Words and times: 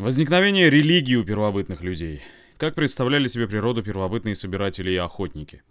Возникновение 0.00 0.70
религии 0.70 1.14
у 1.14 1.24
первобытных 1.24 1.82
людей. 1.82 2.22
Как 2.56 2.74
представляли 2.74 3.28
себе 3.28 3.46
природу 3.46 3.82
первобытные 3.82 4.34
собиратели 4.34 4.92
и 4.92 4.96
охотники. 4.96 5.62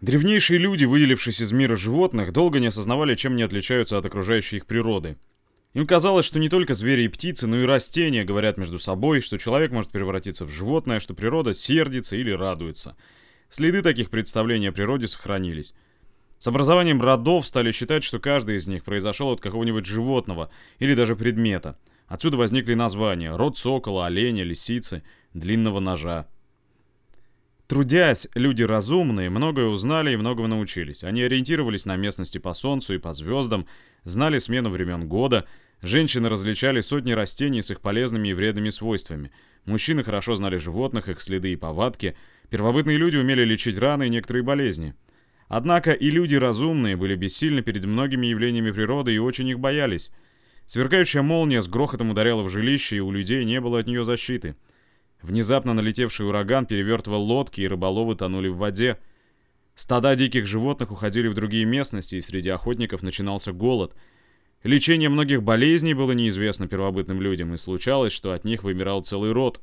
Древнейшие 0.00 0.58
люди, 0.58 0.86
выделившись 0.86 1.42
из 1.42 1.52
мира 1.52 1.76
животных, 1.76 2.32
долго 2.32 2.58
не 2.58 2.68
осознавали, 2.68 3.14
чем 3.14 3.36
не 3.36 3.42
отличаются 3.42 3.98
от 3.98 4.06
окружающей 4.06 4.56
их 4.56 4.64
природы. 4.64 5.18
Им 5.74 5.86
казалось, 5.86 6.24
что 6.24 6.38
не 6.38 6.48
только 6.48 6.72
звери 6.72 7.02
и 7.02 7.08
птицы, 7.08 7.46
но 7.46 7.58
и 7.60 7.66
растения 7.66 8.24
говорят 8.24 8.56
между 8.56 8.78
собой, 8.78 9.20
что 9.20 9.36
человек 9.36 9.72
может 9.72 9.90
превратиться 9.90 10.46
в 10.46 10.50
животное, 10.50 10.98
что 10.98 11.12
природа 11.12 11.52
сердится 11.52 12.16
или 12.16 12.30
радуется. 12.30 12.96
Следы 13.50 13.82
таких 13.82 14.08
представлений 14.08 14.68
о 14.68 14.72
природе 14.72 15.06
сохранились. 15.06 15.74
С 16.38 16.46
образованием 16.46 17.02
родов 17.02 17.46
стали 17.46 17.72
считать, 17.72 18.04
что 18.04 18.18
каждый 18.20 18.56
из 18.56 18.66
них 18.66 18.82
произошел 18.84 19.28
от 19.28 19.42
какого-нибудь 19.42 19.84
животного 19.84 20.50
или 20.78 20.94
даже 20.94 21.14
предмета– 21.14 21.78
Отсюда 22.12 22.36
возникли 22.36 22.74
названия 22.74 23.34
род 23.34 23.56
сокола, 23.56 24.04
оленя, 24.04 24.44
лисицы, 24.44 25.02
длинного 25.32 25.80
ножа. 25.80 26.28
Трудясь, 27.66 28.28
люди 28.34 28.62
разумные 28.64 29.30
многое 29.30 29.68
узнали 29.68 30.12
и 30.12 30.16
многого 30.16 30.46
научились. 30.46 31.04
Они 31.04 31.22
ориентировались 31.22 31.86
на 31.86 31.96
местности 31.96 32.36
по 32.36 32.52
солнцу 32.52 32.92
и 32.92 32.98
по 32.98 33.14
звездам, 33.14 33.66
знали 34.04 34.36
смену 34.36 34.68
времен 34.68 35.08
года, 35.08 35.46
женщины 35.80 36.28
различали 36.28 36.82
сотни 36.82 37.12
растений 37.12 37.62
с 37.62 37.70
их 37.70 37.80
полезными 37.80 38.28
и 38.28 38.34
вредными 38.34 38.68
свойствами, 38.68 39.32
мужчины 39.64 40.04
хорошо 40.04 40.34
знали 40.34 40.58
животных, 40.58 41.08
их 41.08 41.18
следы 41.22 41.54
и 41.54 41.56
повадки, 41.56 42.14
первобытные 42.50 42.98
люди 42.98 43.16
умели 43.16 43.42
лечить 43.42 43.78
раны 43.78 44.08
и 44.08 44.10
некоторые 44.10 44.42
болезни. 44.42 44.94
Однако 45.48 45.92
и 45.92 46.10
люди 46.10 46.34
разумные 46.34 46.94
были 46.94 47.16
бессильны 47.16 47.62
перед 47.62 47.86
многими 47.86 48.26
явлениями 48.26 48.70
природы 48.70 49.14
и 49.14 49.18
очень 49.18 49.48
их 49.48 49.58
боялись. 49.58 50.10
Сверкающая 50.72 51.20
молния 51.20 51.60
с 51.60 51.68
грохотом 51.68 52.08
ударяла 52.08 52.42
в 52.42 52.48
жилище, 52.48 52.96
и 52.96 53.00
у 53.00 53.10
людей 53.10 53.44
не 53.44 53.60
было 53.60 53.80
от 53.80 53.86
нее 53.86 54.04
защиты. 54.04 54.56
Внезапно 55.20 55.74
налетевший 55.74 56.26
ураган 56.26 56.64
перевертывал 56.64 57.22
лодки, 57.24 57.60
и 57.60 57.68
рыболовы 57.68 58.16
тонули 58.16 58.48
в 58.48 58.56
воде. 58.56 58.96
Стада 59.74 60.16
диких 60.16 60.46
животных 60.46 60.90
уходили 60.90 61.28
в 61.28 61.34
другие 61.34 61.66
местности, 61.66 62.14
и 62.14 62.22
среди 62.22 62.48
охотников 62.48 63.02
начинался 63.02 63.52
голод. 63.52 63.94
Лечение 64.62 65.10
многих 65.10 65.42
болезней 65.42 65.92
было 65.92 66.12
неизвестно 66.12 66.66
первобытным 66.68 67.20
людям, 67.20 67.52
и 67.52 67.58
случалось, 67.58 68.14
что 68.14 68.32
от 68.32 68.44
них 68.44 68.62
вымирал 68.62 69.02
целый 69.02 69.32
род. 69.32 69.60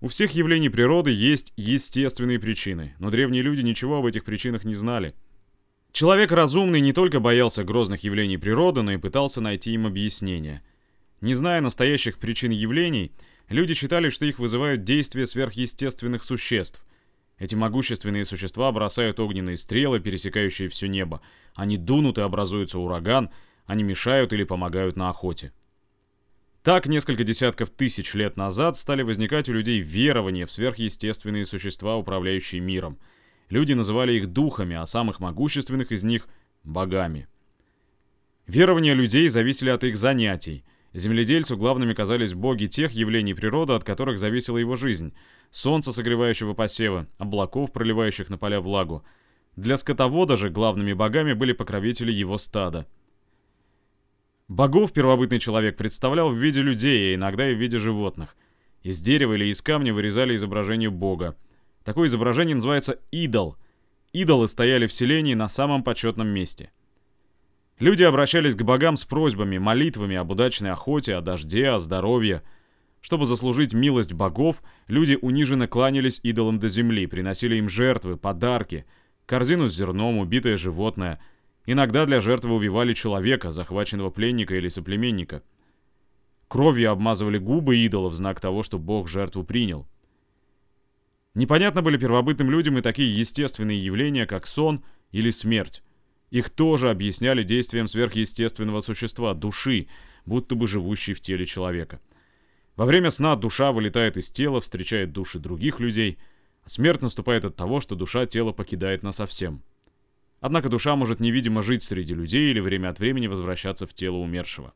У 0.00 0.08
всех 0.08 0.30
явлений 0.30 0.70
природы 0.70 1.10
есть 1.10 1.52
естественные 1.56 2.38
причины, 2.38 2.94
но 2.98 3.10
древние 3.10 3.42
люди 3.42 3.60
ничего 3.60 3.98
об 3.98 4.06
этих 4.06 4.24
причинах 4.24 4.64
не 4.64 4.74
знали. 4.74 5.12
Человек 5.98 6.30
разумный 6.30 6.80
не 6.80 6.92
только 6.92 7.18
боялся 7.18 7.64
грозных 7.64 8.04
явлений 8.04 8.38
природы, 8.38 8.82
но 8.82 8.92
и 8.92 8.98
пытался 8.98 9.40
найти 9.40 9.72
им 9.72 9.84
объяснение. 9.84 10.62
Не 11.20 11.34
зная 11.34 11.60
настоящих 11.60 12.18
причин 12.20 12.52
явлений, 12.52 13.10
люди 13.48 13.74
считали, 13.74 14.08
что 14.08 14.24
их 14.24 14.38
вызывают 14.38 14.84
действия 14.84 15.26
сверхъестественных 15.26 16.22
существ. 16.22 16.86
Эти 17.36 17.56
могущественные 17.56 18.24
существа 18.24 18.70
бросают 18.70 19.18
огненные 19.18 19.56
стрелы, 19.56 19.98
пересекающие 19.98 20.68
все 20.68 20.86
небо. 20.86 21.20
Они 21.56 21.76
дунут 21.76 22.18
и 22.18 22.20
образуется 22.20 22.78
ураган, 22.78 23.30
они 23.66 23.82
мешают 23.82 24.32
или 24.32 24.44
помогают 24.44 24.94
на 24.94 25.08
охоте. 25.08 25.52
Так, 26.62 26.86
несколько 26.86 27.24
десятков 27.24 27.70
тысяч 27.70 28.14
лет 28.14 28.36
назад 28.36 28.76
стали 28.76 29.02
возникать 29.02 29.48
у 29.48 29.52
людей 29.52 29.80
верования 29.80 30.46
в 30.46 30.52
сверхъестественные 30.52 31.44
существа, 31.44 31.96
управляющие 31.96 32.60
миром– 32.60 33.00
Люди 33.50 33.72
называли 33.72 34.14
их 34.14 34.28
духами, 34.28 34.76
а 34.76 34.86
самых 34.86 35.20
могущественных 35.20 35.92
из 35.92 36.04
них— 36.04 36.28
богами. 36.64 37.28
Верования 38.46 38.94
людей 38.94 39.28
зависели 39.28 39.70
от 39.70 39.84
их 39.84 39.96
занятий. 39.96 40.64
Земледельцу 40.94 41.56
главными 41.56 41.92
казались 41.92 42.34
боги 42.34 42.66
тех 42.66 42.92
явлений 42.92 43.34
природы, 43.34 43.74
от 43.74 43.84
которых 43.84 44.18
зависела 44.18 44.58
его 44.58 44.74
жизнь. 44.74 45.14
Солнца, 45.50 45.92
согревающего 45.92 46.54
посевы, 46.54 47.06
облаков, 47.18 47.72
проливающих 47.72 48.30
на 48.30 48.38
поля 48.38 48.60
влагу. 48.60 49.04
Для 49.56 49.76
скотовода 49.76 50.36
же 50.36 50.50
главными 50.50 50.92
богами 50.92 51.32
были 51.34 51.52
покровители 51.52 52.12
его 52.12 52.38
стада. 52.38 52.86
Богов 54.48 54.94
первобытный 54.94 55.40
человек 55.40 55.76
представлял 55.76 56.30
в 56.30 56.36
виде 56.36 56.62
людей, 56.62 57.12
а 57.12 57.14
иногда 57.16 57.50
и 57.50 57.54
в 57.54 57.58
виде 57.58 57.78
животных. 57.78 58.34
Из 58.82 58.98
дерева 59.00 59.34
или 59.34 59.46
из 59.46 59.60
камня 59.60 59.92
вырезали 59.92 60.34
изображение 60.36 60.88
бога. 60.88 61.36
Такое 61.88 62.08
изображение 62.08 62.54
называется 62.54 62.98
идол. 63.10 63.56
Идолы 64.12 64.46
стояли 64.48 64.86
в 64.86 64.92
селении 64.92 65.32
на 65.32 65.48
самом 65.48 65.82
почетном 65.82 66.28
месте. 66.28 66.70
Люди 67.78 68.02
обращались 68.02 68.54
к 68.54 68.62
богам 68.62 68.98
с 68.98 69.06
просьбами, 69.06 69.56
молитвами 69.56 70.14
об 70.14 70.30
удачной 70.30 70.68
охоте, 70.68 71.14
о 71.14 71.22
дожде, 71.22 71.70
о 71.70 71.78
здоровье. 71.78 72.42
Чтобы 73.00 73.24
заслужить 73.24 73.72
милость 73.72 74.12
богов, 74.12 74.60
люди 74.86 75.18
униженно 75.22 75.66
кланялись 75.66 76.20
идолам 76.22 76.58
до 76.58 76.68
земли, 76.68 77.06
приносили 77.06 77.56
им 77.56 77.70
жертвы, 77.70 78.18
подарки, 78.18 78.84
корзину 79.24 79.66
с 79.66 79.74
зерном, 79.74 80.18
убитое 80.18 80.58
животное. 80.58 81.18
Иногда 81.64 82.04
для 82.04 82.20
жертвы 82.20 82.54
убивали 82.54 82.92
человека, 82.92 83.50
захваченного 83.50 84.10
пленника 84.10 84.54
или 84.54 84.68
соплеменника. 84.68 85.42
Кровью 86.48 86.90
обмазывали 86.92 87.38
губы 87.38 87.78
идолов 87.78 88.12
в 88.12 88.16
знак 88.16 88.40
того, 88.42 88.62
что 88.62 88.78
бог 88.78 89.08
жертву 89.08 89.42
принял. 89.42 89.86
Непонятно 91.38 91.82
были 91.82 91.96
первобытным 91.96 92.50
людям 92.50 92.78
и 92.78 92.82
такие 92.82 93.16
естественные 93.16 93.78
явления, 93.78 94.26
как 94.26 94.44
сон 94.48 94.82
или 95.12 95.30
смерть. 95.30 95.84
Их 96.30 96.50
тоже 96.50 96.90
объясняли 96.90 97.44
действием 97.44 97.86
сверхъестественного 97.86 98.80
существа, 98.80 99.34
души, 99.34 99.86
будто 100.26 100.56
бы 100.56 100.66
живущей 100.66 101.14
в 101.14 101.20
теле 101.20 101.46
человека. 101.46 102.00
Во 102.74 102.86
время 102.86 103.12
сна 103.12 103.36
душа 103.36 103.70
вылетает 103.70 104.16
из 104.16 104.32
тела, 104.32 104.60
встречает 104.60 105.12
души 105.12 105.38
других 105.38 105.78
людей, 105.78 106.18
а 106.64 106.68
смерть 106.68 107.02
наступает 107.02 107.44
от 107.44 107.54
того, 107.54 107.78
что 107.78 107.94
душа 107.94 108.26
тело 108.26 108.50
покидает 108.50 109.04
насовсем. 109.04 109.62
Однако 110.40 110.68
душа 110.68 110.96
может 110.96 111.20
невидимо 111.20 111.62
жить 111.62 111.84
среди 111.84 112.14
людей 112.14 112.50
или 112.50 112.58
время 112.58 112.88
от 112.88 112.98
времени 112.98 113.28
возвращаться 113.28 113.86
в 113.86 113.94
тело 113.94 114.16
умершего. 114.16 114.74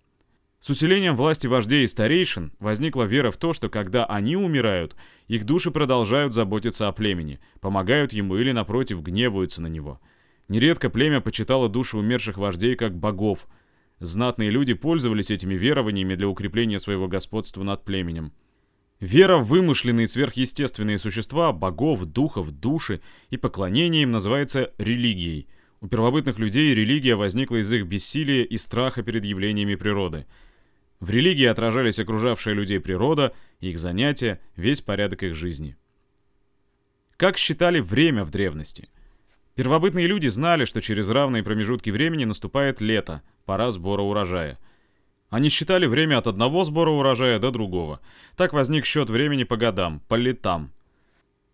С 0.63 0.71
усилением 0.71 1.17
власти 1.17 1.49
вождей 1.49 1.83
и 1.83 1.89
старейшин 1.89 2.53
возникла 2.61 3.03
вера 3.03 3.33
в 3.33 3.37
то, 3.37 3.53
что 3.53 3.69
когда 3.69 4.05
они 4.05 4.37
умирают, 4.37 4.95
их 5.27 5.45
души 5.45 5.73
продолжают 5.73 6.35
заботиться 6.35 6.87
о 6.87 6.93
племени, 6.93 7.41
помогают 7.61 8.13
ему 8.13 8.37
или, 8.37 8.53
напротив, 8.53 9.03
гневаются 9.03 9.61
на 9.61 9.67
него. 9.67 10.01
Нередко 10.47 10.89
племя 10.89 11.21
почитало 11.21 11.69
души 11.69 11.97
умерших 11.99 12.39
вождей 12.39 12.77
как 12.77 12.97
богов. 12.97 13.49
Знатные 13.99 14.51
люди 14.51 14.75
пользовались 14.75 15.33
этими 15.33 15.55
верованиями 15.55 16.15
для 16.15 16.29
укрепления 16.29 16.79
своего 16.79 17.09
господства 17.09 17.65
над 17.65 17.85
племенем. 17.85 18.33
Вера 19.01 19.39
в 19.39 19.49
вымышленные 19.49 20.07
сверхъестественные 20.07 20.99
существа, 20.99 21.53
богов, 21.53 22.05
духов, 22.05 22.53
души 22.53 23.01
и 23.31 23.37
поклонение 23.37 24.05
им 24.05 24.13
называется 24.13 24.71
религией. 24.79 25.49
У 25.81 25.89
первобытных 25.89 26.39
людей 26.39 26.73
религия 26.73 27.17
возникла 27.17 27.57
из 27.57 27.73
их 27.73 27.85
бессилия 27.89 28.45
и 28.45 28.57
страха 28.57 29.03
перед 29.03 29.25
явлениями 29.25 29.75
природы– 29.75 30.25
в 31.03 31.11
религии 31.11 31.47
отражались 31.47 31.99
окружавшая 31.99 32.55
людей 32.55 32.79
природа, 32.79 33.35
их 33.59 33.77
занятия, 33.77 34.41
весь 34.55 34.81
порядок 34.81 35.25
их 35.25 35.35
жизни. 35.35 35.77
Как 37.17 37.37
считали 37.37 37.81
время 37.81 38.23
в 38.23 38.31
древности? 38.31 38.89
Первобытные 39.57 40.07
люди 40.07 40.29
знали, 40.29 40.65
что 40.65 40.81
через 40.81 41.11
равные 41.11 41.43
промежутки 41.43 41.91
времени 41.91 42.25
наступает 42.25 42.81
лето, 42.81 43.23
пора 43.45 43.73
сбора 43.73 44.03
урожая. 44.03 44.61
Они 45.29 45.49
считали 45.49 45.87
время 45.87 46.19
от 46.19 46.29
одного 46.29 46.63
сбора 46.63 46.91
урожая 46.91 47.41
до 47.41 47.51
другого. 47.51 47.99
Так 48.37 48.53
возник 48.53 48.87
счет 48.87 49.11
времени 49.11 49.43
по 49.43 49.57
годам, 49.57 50.03
по 50.07 50.15
летам. 50.15 50.73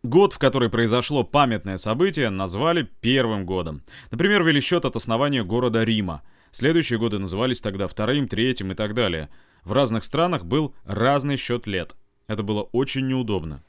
Год, 0.03 0.35
в 0.35 0.39
который 0.39 0.69
произошло 0.69 1.25
памятное 1.25 1.79
событие, 1.79 2.29
назвали 2.29 2.87
первым 3.01 3.47
годом. 3.47 3.83
Например, 4.11 4.43
вели 4.43 4.61
счет 4.61 4.85
от 4.85 4.95
основания 4.95 5.43
города 5.43 5.85
Рима– 5.85 6.23
Следующие 6.51 6.99
годы 6.99 7.19
назывались 7.19 7.61
тогда 7.61 7.87
вторым, 7.87 8.29
третьим 8.29 8.73
и 8.73 8.75
так 8.75 8.95
далее. 8.95 9.29
В 9.65 9.73
разных 9.73 10.05
странах 10.05 10.45
был 10.45 10.75
разный 10.85 11.37
счет 11.37 11.67
лет. 11.67 11.95
Это 12.27 12.43
было 12.43 12.63
очень 12.73 13.07
неудобно. 13.07 13.63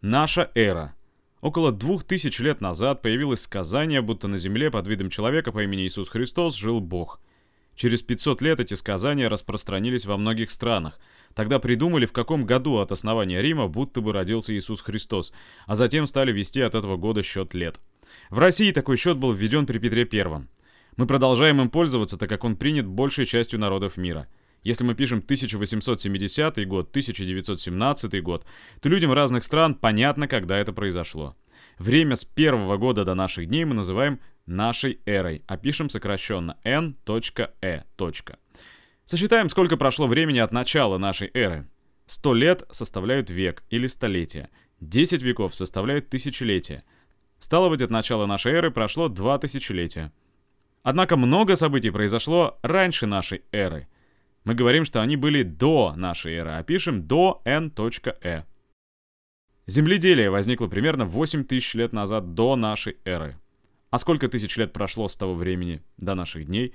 Наша 0.00 0.50
эра. 0.54 0.94
Около 1.40 1.72
двух 1.72 2.04
тысяч 2.04 2.38
лет 2.38 2.60
назад 2.60 3.02
появилось 3.02 3.42
сказание, 3.42 4.02
будто 4.02 4.28
на 4.28 4.38
земле 4.38 4.70
под 4.70 4.86
видом 4.86 5.10
человека 5.10 5.52
по 5.52 5.62
имени 5.62 5.86
Иисус 5.86 6.08
Христос 6.08 6.54
жил 6.54 6.80
Бог. 6.80 7.20
Через 7.74 8.02
500 8.02 8.42
лет 8.42 8.60
эти 8.60 8.74
сказания 8.74 9.28
распространились 9.28 10.04
во 10.04 10.18
многих 10.18 10.50
странах. 10.50 10.98
Тогда 11.34 11.58
придумали, 11.58 12.04
в 12.04 12.12
каком 12.12 12.44
году 12.44 12.76
от 12.78 12.92
основания 12.92 13.40
Рима 13.40 13.68
будто 13.68 14.00
бы 14.00 14.12
родился 14.12 14.54
Иисус 14.54 14.82
Христос, 14.82 15.32
а 15.66 15.74
затем 15.74 16.06
стали 16.06 16.32
вести 16.32 16.60
от 16.60 16.74
этого 16.74 16.96
года 16.96 17.22
счет 17.22 17.54
лет. 17.54 17.80
В 18.28 18.38
России 18.38 18.72
такой 18.72 18.96
счет 18.96 19.16
был 19.16 19.32
введен 19.32 19.64
при 19.66 19.78
Петре 19.78 20.04
Первом. 20.04 20.48
Мы 20.96 21.06
продолжаем 21.06 21.60
им 21.60 21.70
пользоваться, 21.70 22.16
так 22.18 22.28
как 22.28 22.44
он 22.44 22.56
принят 22.56 22.86
большей 22.86 23.26
частью 23.26 23.58
народов 23.58 23.96
мира. 23.96 24.28
Если 24.62 24.84
мы 24.84 24.94
пишем 24.94 25.18
1870 25.18 26.66
год, 26.66 26.90
1917 26.90 28.22
год, 28.22 28.44
то 28.80 28.88
людям 28.88 29.12
разных 29.12 29.44
стран 29.44 29.74
понятно, 29.74 30.28
когда 30.28 30.58
это 30.58 30.72
произошло. 30.72 31.36
Время 31.78 32.14
с 32.14 32.24
первого 32.24 32.76
года 32.76 33.04
до 33.04 33.14
наших 33.14 33.46
дней 33.46 33.64
мы 33.64 33.74
называем 33.74 34.20
нашей 34.44 35.00
эрой, 35.06 35.42
а 35.46 35.56
пишем 35.56 35.88
сокращенно 35.88 36.58
n.e. 36.62 37.84
Сосчитаем, 39.06 39.48
сколько 39.48 39.76
прошло 39.76 40.06
времени 40.06 40.38
от 40.38 40.52
начала 40.52 40.98
нашей 40.98 41.30
эры. 41.32 41.66
100 42.06 42.34
лет 42.34 42.62
составляют 42.70 43.30
век 43.30 43.64
или 43.70 43.86
столетие. 43.86 44.50
10 44.80 45.22
веков 45.22 45.54
составляют 45.54 46.10
тысячелетия. 46.10 46.84
Стало 47.38 47.70
быть, 47.70 47.82
от 47.82 47.90
начала 47.90 48.26
нашей 48.26 48.52
эры 48.52 48.70
прошло 48.70 49.08
два 49.08 49.38
тысячелетия. 49.38 50.12
Однако 50.82 51.16
много 51.16 51.56
событий 51.56 51.90
произошло 51.90 52.58
раньше 52.62 53.06
нашей 53.06 53.42
эры. 53.52 53.88
Мы 54.44 54.54
говорим, 54.54 54.84
что 54.84 55.02
они 55.02 55.16
были 55.16 55.42
до 55.42 55.94
нашей 55.96 56.34
эры, 56.34 56.52
а 56.52 56.62
пишем 56.62 57.06
до 57.06 57.42
n.e. 57.44 58.44
Земледелие 59.66 60.30
возникло 60.30 60.66
примерно 60.66 61.04
8 61.04 61.44
тысяч 61.44 61.74
лет 61.74 61.92
назад 61.92 62.34
до 62.34 62.56
нашей 62.56 62.96
эры. 63.04 63.36
А 63.90 63.98
сколько 63.98 64.28
тысяч 64.28 64.56
лет 64.56 64.72
прошло 64.72 65.08
с 65.08 65.16
того 65.16 65.34
времени 65.34 65.82
до 65.98 66.14
наших 66.14 66.46
дней? 66.46 66.74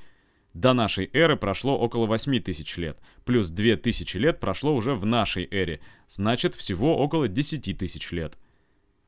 До 0.53 0.73
нашей 0.73 1.09
эры 1.11 1.35
прошло 1.35 1.77
около 1.77 2.05
8 2.05 2.39
тысяч 2.39 2.77
лет, 2.77 2.97
плюс 3.25 3.49
2 3.49 3.75
тысячи 3.77 4.15
лет 4.15 4.39
прошло 4.39 4.73
уже 4.73 4.93
в 4.93 5.05
нашей 5.05 5.45
эре, 5.51 5.81
значит 6.07 6.55
всего 6.55 6.97
около 6.97 7.27
10 7.27 7.77
тысяч 7.77 8.11
лет. 8.11 8.37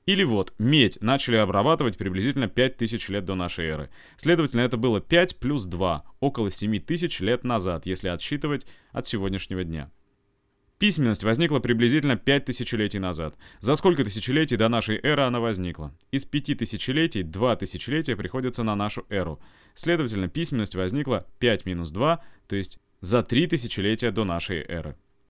Или 0.08 0.24
вот, 0.24 0.54
медь 0.58 0.98
начали 1.02 1.36
обрабатывать 1.36 1.98
приблизительно 1.98 2.48
5000 2.48 3.10
лет 3.10 3.26
до 3.26 3.36
нашей 3.36 3.66
эры. 3.66 3.90
Следовательно, 4.16 4.62
это 4.62 4.78
было 4.78 5.02
5 5.02 5.38
плюс 5.38 5.66
2, 5.66 6.04
около 6.22 6.50
7000 6.50 7.20
лет 7.20 7.44
назад, 7.44 7.86
если 7.86 8.08
отсчитывать 8.08 8.66
от 8.94 9.06
сегодняшнего 9.06 9.66
дня. 9.66 9.92
Письменность 10.80 11.24
возникла 11.24 11.60
приблизительно 11.60 12.16
5 12.16 12.46
тысячелетий 12.46 13.00
назад. 13.00 13.36
За 13.60 13.76
сколько 13.76 14.06
тысячелетий 14.06 14.56
до 14.56 14.70
нашей 14.70 14.98
эры 14.98 15.24
она 15.24 15.42
возникла? 15.42 15.94
Из 16.12 16.24
5 16.24 16.58
тысячелетий 16.58 17.24
2 17.24 17.56
тысячелетия 17.58 18.16
приходится 18.16 18.64
на 18.64 18.76
нашу 18.76 19.06
эру. 19.10 19.42
Следовательно, 19.74 20.30
письменность 20.30 20.76
возникла 20.76 21.28
5 21.40 21.66
минус 21.66 21.92
2, 21.92 22.24
то 22.48 22.56
есть 22.56 22.80
за 23.02 23.24
3 23.24 23.48
тысячелетия 23.48 24.12
до 24.12 24.24
нашей 24.24 24.62
эры. 24.62 24.96